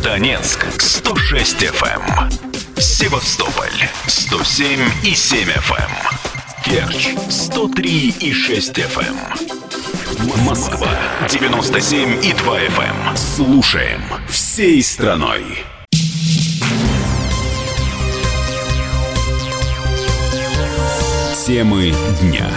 Донецк 0.01 0.65
106 0.79 1.63
FM. 1.63 2.31
Севастополь 2.77 3.89
107 4.07 4.79
и 5.03 5.13
7 5.13 5.49
FM. 5.49 6.22
Керчь 6.63 7.15
103 7.29 8.15
и 8.21 8.33
6 8.33 8.77
FM. 8.79 9.15
Москва 10.45 10.89
97 11.29 12.23
и 12.23 12.33
2 12.33 12.59
FM. 12.59 13.17
Слушаем 13.17 14.01
всей 14.29 14.81
страной. 14.81 15.43
Темы 21.45 21.93
дня. 22.21 22.49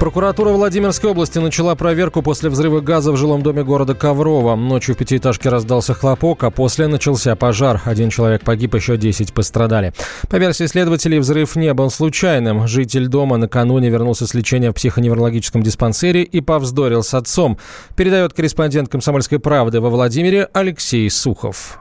Прокуратура 0.00 0.50
Владимирской 0.50 1.10
области 1.10 1.40
начала 1.40 1.74
проверку 1.74 2.22
после 2.22 2.50
взрыва 2.50 2.80
газа 2.80 3.10
в 3.10 3.16
жилом 3.16 3.42
доме 3.42 3.64
города 3.64 3.96
Коврова. 3.96 4.54
Ночью 4.54 4.94
в 4.94 4.98
пятиэтажке 4.98 5.48
раздался 5.48 5.92
хлопок, 5.92 6.44
а 6.44 6.52
после 6.52 6.86
начался 6.86 7.34
пожар. 7.34 7.80
Один 7.84 8.08
человек 8.08 8.44
погиб, 8.44 8.76
еще 8.76 8.96
10 8.96 9.34
пострадали. 9.34 9.92
По 10.30 10.36
версии 10.36 10.66
следователей, 10.66 11.18
взрыв 11.18 11.56
не 11.56 11.74
был 11.74 11.90
случайным. 11.90 12.68
Житель 12.68 13.08
дома 13.08 13.38
накануне 13.38 13.90
вернулся 13.90 14.28
с 14.28 14.34
лечения 14.34 14.70
в 14.70 14.74
психоневрологическом 14.74 15.62
диспансере 15.64 16.22
и 16.22 16.40
повздорил 16.40 17.02
с 17.02 17.12
отцом. 17.14 17.58
Передает 17.96 18.32
корреспондент 18.32 18.88
«Комсомольской 18.88 19.40
правды» 19.40 19.80
во 19.80 19.90
Владимире 19.90 20.48
Алексей 20.54 21.10
Сухов 21.10 21.80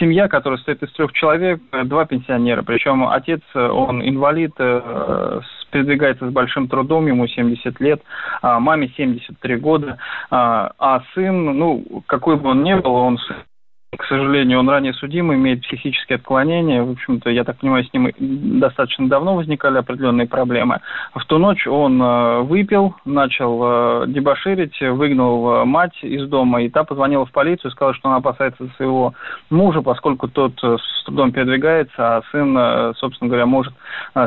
семья, 0.00 0.26
которая 0.26 0.56
состоит 0.56 0.82
из 0.82 0.90
трех 0.94 1.12
человек, 1.12 1.60
два 1.84 2.06
пенсионера. 2.06 2.62
Причем 2.62 3.06
отец, 3.06 3.40
он 3.54 4.02
инвалид, 4.02 4.52
э, 4.58 5.40
передвигается 5.72 6.28
с 6.28 6.32
большим 6.32 6.68
трудом, 6.68 7.06
ему 7.06 7.26
70 7.26 7.80
лет, 7.80 8.00
а 8.42 8.60
маме 8.60 8.92
73 8.96 9.56
года, 9.56 9.98
а, 10.30 10.72
а 10.78 11.02
сын, 11.14 11.58
ну, 11.58 12.02
какой 12.06 12.36
бы 12.36 12.50
он 12.50 12.62
ни 12.62 12.74
был, 12.74 12.92
он 12.92 13.18
к 13.94 14.06
сожалению, 14.06 14.60
он 14.60 14.70
ранее 14.70 14.94
судимый, 14.94 15.36
имеет 15.36 15.60
психические 15.62 16.16
отклонения. 16.16 16.82
В 16.82 16.92
общем-то, 16.92 17.28
я 17.28 17.44
так 17.44 17.58
понимаю, 17.58 17.84
с 17.84 17.92
ним 17.92 18.10
достаточно 18.58 19.06
давно 19.06 19.36
возникали 19.36 19.76
определенные 19.76 20.26
проблемы. 20.26 20.80
В 21.14 21.22
ту 21.26 21.36
ночь 21.36 21.66
он 21.66 22.00
э, 22.00 22.40
выпил, 22.40 22.94
начал 23.04 23.60
э, 23.62 24.04
дебоширить, 24.08 24.80
выгнал 24.80 25.56
э, 25.56 25.64
мать 25.66 25.98
из 26.02 26.26
дома, 26.26 26.62
и 26.62 26.70
та 26.70 26.84
позвонила 26.84 27.26
в 27.26 27.32
полицию, 27.32 27.70
сказала, 27.70 27.92
что 27.94 28.08
она 28.08 28.16
опасается 28.16 28.66
своего 28.76 29.12
мужа, 29.50 29.82
поскольку 29.82 30.26
тот 30.26 30.58
с 30.58 31.04
трудом 31.04 31.32
передвигается, 31.32 31.92
а 31.98 32.22
сын, 32.30 32.94
собственно 32.96 33.28
говоря, 33.28 33.44
может 33.44 33.74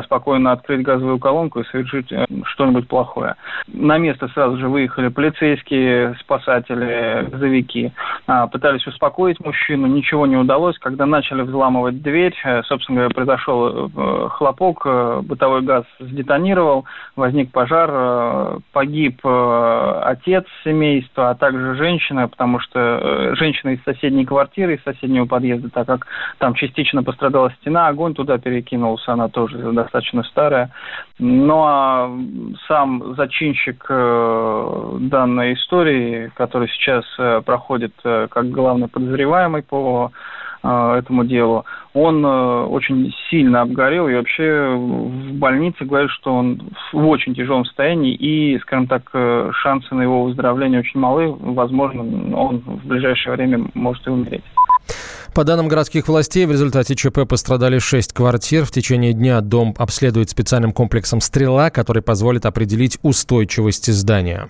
спокойно 0.04 0.52
открыть 0.52 0.82
газовую 0.82 1.18
колонку 1.18 1.60
и 1.60 1.64
совершить 1.64 2.12
что-нибудь 2.44 2.86
плохое. 2.86 3.34
На 3.66 3.98
место 3.98 4.28
сразу 4.28 4.58
же 4.58 4.68
выехали 4.68 5.08
полицейские, 5.08 6.14
спасатели, 6.20 7.28
газовики, 7.30 7.92
а, 8.26 8.46
пытались 8.46 8.86
успокоить 8.86 9.40
мужчину, 9.40 9.55
мужчину 9.56 9.86
ничего 9.86 10.26
не 10.26 10.36
удалось. 10.36 10.78
Когда 10.78 11.06
начали 11.06 11.42
взламывать 11.42 12.02
дверь, 12.02 12.34
э, 12.44 12.62
собственно 12.64 12.96
говоря, 12.96 13.14
произошел 13.14 13.88
э, 13.88 14.28
хлопок, 14.30 14.82
э, 14.84 15.20
бытовой 15.22 15.62
газ 15.62 15.84
сдетонировал, 15.98 16.84
возник 17.16 17.50
пожар, 17.52 18.60
погиб 18.72 19.20
отец 19.24 20.44
семейства, 20.64 21.30
а 21.30 21.34
также 21.34 21.74
женщина, 21.76 22.28
потому 22.28 22.60
что 22.60 23.34
женщина 23.36 23.70
из 23.70 23.82
соседней 23.84 24.26
квартиры, 24.26 24.74
из 24.74 24.82
соседнего 24.82 25.24
подъезда, 25.24 25.70
так 25.70 25.86
как 25.86 26.06
там 26.38 26.54
частично 26.54 27.02
пострадала 27.02 27.50
стена, 27.60 27.88
огонь 27.88 28.14
туда 28.14 28.38
перекинулся, 28.38 29.12
она 29.12 29.28
тоже 29.28 29.58
достаточно 29.72 30.22
старая. 30.24 30.70
Ну 31.18 31.62
а 31.64 32.10
сам 32.68 33.14
зачинщик 33.14 33.86
данной 33.88 35.54
истории, 35.54 36.30
который 36.34 36.68
сейчас 36.68 37.04
проходит 37.44 37.94
как 38.02 38.50
главный 38.50 38.88
подозреваемый, 38.88 39.45
подозреваемый 39.46 39.62
по 39.62 40.12
а, 40.62 40.98
этому 40.98 41.24
делу, 41.24 41.64
он 41.94 42.24
э, 42.24 42.64
очень 42.64 43.12
сильно 43.30 43.62
обгорел 43.62 44.08
и 44.08 44.14
вообще 44.14 44.74
в 44.74 45.32
больнице 45.34 45.84
говорят, 45.84 46.10
что 46.10 46.34
он 46.34 46.60
в 46.92 47.06
очень 47.06 47.34
тяжелом 47.34 47.64
состоянии 47.64 48.14
и, 48.14 48.58
скажем 48.60 48.86
так, 48.86 49.02
э, 49.12 49.50
шансы 49.62 49.94
на 49.94 50.02
его 50.02 50.24
выздоровление 50.24 50.80
очень 50.80 50.98
малы. 50.98 51.28
Возможно, 51.28 52.02
он 52.36 52.58
в 52.66 52.86
ближайшее 52.86 53.34
время 53.36 53.66
может 53.74 54.06
и 54.06 54.10
умереть. 54.10 54.44
По 55.34 55.44
данным 55.44 55.68
городских 55.68 56.08
властей, 56.08 56.46
в 56.46 56.50
результате 56.50 56.96
ЧП 56.96 57.28
пострадали 57.28 57.78
шесть 57.78 58.12
квартир. 58.14 58.64
В 58.64 58.70
течение 58.70 59.12
дня 59.12 59.40
дом 59.42 59.74
обследует 59.78 60.30
специальным 60.30 60.72
комплексом 60.72 61.20
«Стрела», 61.20 61.70
который 61.70 62.02
позволит 62.02 62.46
определить 62.46 62.98
устойчивость 63.02 63.92
здания. 63.92 64.48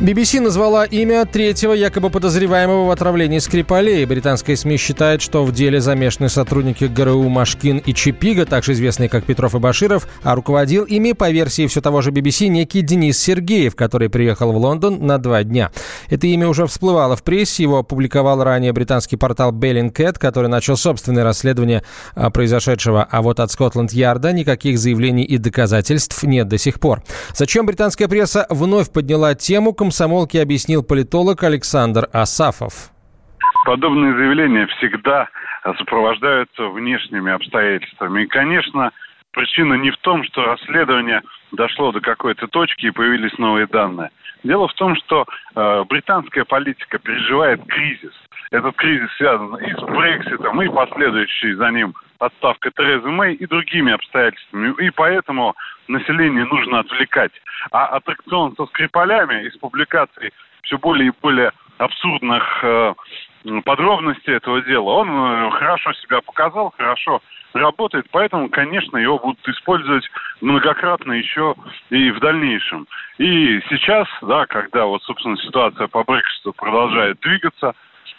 BBC 0.00 0.40
назвала 0.40 0.86
имя 0.86 1.26
третьего 1.26 1.74
якобы 1.74 2.08
подозреваемого 2.08 2.86
в 2.86 2.90
отравлении 2.90 3.38
Скрипалей. 3.38 4.06
Британская 4.06 4.56
СМИ 4.56 4.78
считает, 4.78 5.20
что 5.20 5.44
в 5.44 5.52
деле 5.52 5.78
замешаны 5.82 6.30
сотрудники 6.30 6.84
ГРУ 6.84 7.28
Машкин 7.28 7.82
и 7.84 7.92
Чипига, 7.92 8.46
также 8.46 8.72
известные 8.72 9.10
как 9.10 9.24
Петров 9.24 9.54
и 9.54 9.58
Баширов, 9.58 10.08
а 10.22 10.34
руководил 10.34 10.84
ими, 10.84 11.12
по 11.12 11.30
версии 11.30 11.66
все 11.66 11.82
того 11.82 12.00
же 12.00 12.12
BBC, 12.12 12.46
некий 12.46 12.80
Денис 12.80 13.18
Сергеев, 13.18 13.76
который 13.76 14.08
приехал 14.08 14.52
в 14.52 14.56
Лондон 14.56 15.06
на 15.06 15.18
два 15.18 15.44
дня. 15.44 15.70
Это 16.08 16.26
имя 16.28 16.48
уже 16.48 16.66
всплывало 16.66 17.14
в 17.14 17.22
прессе, 17.22 17.64
его 17.64 17.80
опубликовал 17.80 18.42
ранее 18.42 18.72
британский 18.72 19.16
портал 19.16 19.52
Bellingcat, 19.52 20.18
который 20.18 20.48
начал 20.48 20.78
собственное 20.78 21.24
расследование 21.24 21.82
а, 22.14 22.30
произошедшего, 22.30 23.02
а 23.02 23.20
вот 23.20 23.38
от 23.38 23.50
Скотланд-Ярда 23.50 24.32
никаких 24.32 24.78
заявлений 24.78 25.24
и 25.24 25.36
доказательств 25.36 26.22
нет 26.22 26.48
до 26.48 26.56
сих 26.56 26.80
пор. 26.80 27.02
Зачем 27.34 27.66
британская 27.66 28.08
пресса 28.08 28.46
вновь 28.48 28.88
подняла 28.88 29.34
тему 29.34 29.74
комсомолке 29.90 30.40
объяснил 30.40 30.84
политолог 30.84 31.42
Александр 31.42 32.06
Асафов. 32.12 32.92
Подобные 33.66 34.14
заявления 34.14 34.68
всегда 34.78 35.28
сопровождаются 35.78 36.68
внешними 36.68 37.32
обстоятельствами. 37.32 38.22
И, 38.22 38.26
конечно, 38.28 38.92
причина 39.32 39.74
не 39.74 39.90
в 39.90 39.96
том, 39.96 40.22
что 40.22 40.44
расследование 40.44 41.22
дошло 41.50 41.90
до 41.90 42.00
какой-то 42.00 42.46
точки 42.46 42.86
и 42.86 42.90
появились 42.92 43.36
новые 43.38 43.66
данные. 43.66 44.10
Дело 44.44 44.68
в 44.68 44.74
том, 44.74 44.94
что 44.94 45.26
э, 45.56 45.84
британская 45.88 46.44
политика 46.44 47.00
переживает 47.00 47.60
кризис. 47.66 48.14
Этот 48.52 48.76
кризис 48.76 49.10
связан 49.16 49.56
и 49.56 49.72
с 49.72 49.82
Брекситом, 49.82 50.62
и 50.62 50.68
последующей 50.68 51.54
за 51.54 51.68
ним 51.72 51.94
отставкой 52.20 52.72
Терезы 52.72 53.08
Мэй 53.08 53.34
и 53.34 53.46
другими 53.46 53.92
обстоятельствами. 53.92 54.74
И 54.84 54.90
поэтому 54.90 55.56
население 55.88 56.44
нужно 56.44 56.80
отвлекать. 56.80 57.32
А 57.72 57.86
аттракцион 57.86 58.54
со 58.56 58.66
скрипалями 58.66 59.46
из 59.46 59.56
публикаций 59.56 60.32
все 60.62 60.78
более 60.78 61.08
и 61.08 61.12
более 61.20 61.52
абсурдных 61.78 62.44
э, 62.62 62.94
подробностей 63.64 64.34
этого 64.34 64.60
дела, 64.62 64.90
он 64.90 65.08
э, 65.10 65.50
хорошо 65.52 65.92
себя 65.94 66.20
показал, 66.20 66.74
хорошо 66.76 67.22
работает, 67.54 68.06
поэтому, 68.10 68.48
конечно, 68.48 68.96
его 68.96 69.18
будут 69.18 69.46
использовать 69.48 70.08
многократно 70.40 71.12
еще 71.12 71.54
и 71.88 72.10
в 72.10 72.20
дальнейшем. 72.20 72.86
И 73.18 73.60
сейчас, 73.68 74.06
да, 74.22 74.46
когда 74.46 74.84
вот, 74.84 75.02
собственно, 75.02 75.36
ситуация 75.38 75.88
по 75.88 76.04
Брекситу 76.04 76.52
продолжает 76.52 77.18
двигаться, 77.20 77.74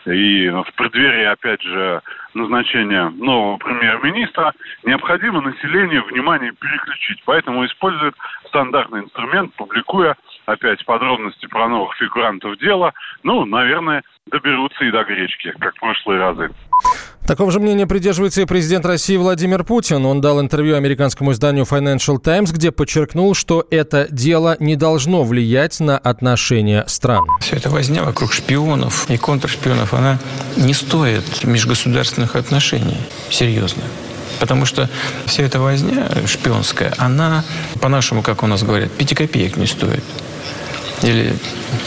и 0.06 0.50
в 0.50 0.74
преддверии, 0.76 1.26
опять 1.26 1.62
же, 1.62 2.02
назначения 2.34 3.10
нового 3.10 3.58
премьер-министра, 3.58 4.54
необходимо 4.84 5.42
население 5.42 6.02
внимание 6.02 6.54
переключить. 6.54 7.22
Поэтому 7.26 7.66
используют 7.66 8.16
стандартный 8.48 9.02
инструмент, 9.02 9.54
публикуя 9.56 10.16
опять 10.46 10.86
подробности 10.86 11.46
про 11.48 11.68
новых 11.68 11.96
фигурантов 11.98 12.58
дела. 12.60 12.94
Ну, 13.24 13.46
наверное, 13.46 14.04
доберутся 14.32 14.84
и 14.84 14.92
до 14.92 15.04
гречки, 15.04 15.54
как 15.60 15.76
в 15.76 15.80
прошлые 15.80 16.20
разы. 16.20 16.50
Такого 17.28 17.52
же 17.52 17.60
мнения 17.60 17.86
придерживается 17.86 18.42
и 18.42 18.46
президент 18.46 18.86
России 18.86 19.16
Владимир 19.16 19.64
Путин. 19.64 20.06
Он 20.06 20.22
дал 20.22 20.42
интервью 20.42 20.76
американскому 20.76 21.32
изданию 21.32 21.66
Financial 21.66 22.18
Times, 22.20 22.52
где 22.52 22.72
подчеркнул, 22.72 23.36
что 23.36 23.66
это 23.70 24.08
дело 24.10 24.58
не 24.60 24.76
должно 24.76 25.24
влиять 25.24 25.80
на 25.80 25.98
отношения 25.98 26.84
стран. 26.88 27.24
Вся 27.40 27.58
эта 27.58 27.70
возня 27.70 28.04
вокруг 28.04 28.34
шпионов 28.34 29.10
и 29.10 29.18
контршпионов, 29.18 29.94
она 29.94 30.18
не 30.58 30.74
стоит 30.74 31.44
межгосударственных 31.44 32.36
отношений. 32.36 32.98
Серьезно. 33.30 33.84
Потому 34.40 34.66
что 34.66 34.90
вся 35.26 35.44
эта 35.44 35.60
возня 35.60 36.10
шпионская, 36.26 36.94
она, 36.98 37.44
по-нашему, 37.80 38.24
как 38.24 38.42
у 38.42 38.48
нас 38.48 38.64
говорят, 38.64 38.92
пяти 38.92 39.14
копеек 39.14 39.56
не 39.56 39.68
стоит 39.68 40.04
или 41.04 41.34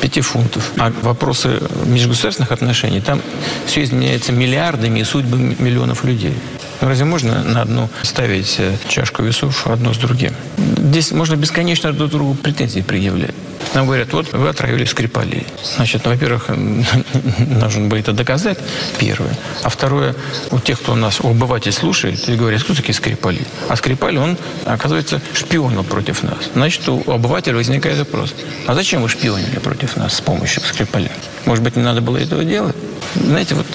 5 0.00 0.20
фунтов. 0.20 0.72
А 0.78 0.92
вопросы 1.02 1.60
межгосударственных 1.86 2.52
отношений, 2.52 3.00
там 3.00 3.20
все 3.66 3.82
изменяется 3.82 4.32
миллиардами 4.32 5.00
и 5.00 5.04
судьбами 5.04 5.56
миллионов 5.58 6.04
людей. 6.04 6.34
Ну, 6.80 6.88
разве 6.88 7.04
можно 7.04 7.42
на 7.44 7.62
одну 7.62 7.88
ставить 8.02 8.56
э, 8.58 8.76
чашку 8.88 9.22
весов 9.22 9.66
одно 9.66 9.94
с 9.94 9.98
другим? 9.98 10.32
Здесь 10.78 11.12
можно 11.12 11.36
бесконечно 11.36 11.92
друг 11.92 12.10
другу 12.10 12.34
претензии 12.34 12.80
предъявлять. 12.80 13.34
Нам 13.74 13.86
говорят, 13.86 14.12
вот 14.12 14.32
вы 14.32 14.48
отравили 14.48 14.84
Скрипалей. 14.84 15.46
Значит, 15.76 16.02
ну, 16.04 16.10
во-первых, 16.10 16.48
нужно 17.38 17.88
было 17.88 17.98
это 17.98 18.12
доказать, 18.12 18.58
первое. 18.98 19.36
А 19.62 19.68
второе, 19.68 20.14
у 20.50 20.58
тех, 20.58 20.80
кто 20.80 20.92
у 20.92 20.96
нас, 20.96 21.20
у 21.20 21.34
слушает, 21.70 22.28
и 22.28 22.36
говорят, 22.36 22.62
кто 22.62 22.74
такие 22.74 22.94
Скрипали? 22.94 23.42
А 23.68 23.76
Скрипаль, 23.76 24.18
он, 24.18 24.36
оказывается, 24.64 25.20
шпионил 25.32 25.84
против 25.84 26.22
нас. 26.22 26.38
Значит, 26.54 26.88
у 26.88 27.10
обывателя 27.10 27.56
возникает 27.56 27.98
вопрос, 27.98 28.34
а 28.66 28.74
зачем 28.74 29.02
вы 29.02 29.08
шпионили 29.08 29.58
против 29.58 29.96
нас 29.96 30.14
с 30.14 30.20
помощью 30.20 30.62
Скрипаля? 30.62 31.10
Может 31.46 31.64
быть, 31.64 31.76
не 31.76 31.82
надо 31.82 32.00
было 32.00 32.16
этого 32.16 32.44
делать? 32.44 32.76
Знаете, 33.14 33.54
вот 33.54 33.66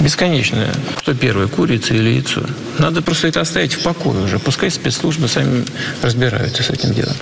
бесконечно, 0.00 0.68
кто 0.96 1.14
первый, 1.14 1.48
курица 1.48 1.94
или 1.94 2.10
яйцо. 2.10 2.42
Надо 2.78 3.02
просто 3.02 3.28
это 3.28 3.40
оставить 3.40 3.74
в 3.74 3.82
покое 3.82 4.20
уже. 4.20 4.38
Пускай 4.38 4.70
спецслужбы 4.70 5.28
сами 5.28 5.64
разбираются 6.02 6.62
с 6.62 6.70
этим 6.70 6.92
делом. 6.92 7.14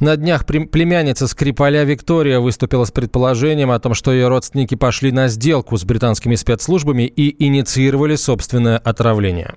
На 0.00 0.16
днях 0.16 0.44
племянница 0.46 1.28
Скрипаля 1.28 1.84
Виктория 1.84 2.40
выступила 2.40 2.84
с 2.84 2.90
предположением 2.90 3.70
о 3.70 3.78
том, 3.78 3.94
что 3.94 4.12
ее 4.12 4.28
родственники 4.28 4.74
пошли 4.74 5.12
на 5.12 5.28
сделку 5.28 5.76
с 5.76 5.84
британскими 5.84 6.34
спецслужбами 6.34 7.04
и 7.04 7.44
инициировали 7.46 8.16
собственное 8.16 8.78
отравление. 8.78 9.54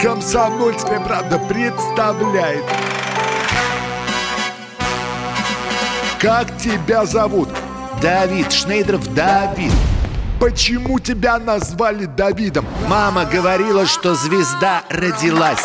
Комсомольская 0.00 1.00
правда 1.00 1.38
представляет. 1.38 2.64
Как 6.20 6.56
тебя 6.58 7.04
зовут? 7.04 7.48
Давид 8.00 8.52
Шнейдров 8.52 9.12
Давид. 9.14 9.72
Почему 10.40 10.98
тебя 10.98 11.38
назвали 11.38 12.04
Давидом? 12.04 12.66
Мама 12.88 13.24
говорила, 13.24 13.86
что 13.86 14.14
звезда 14.14 14.82
родилась. 14.90 15.64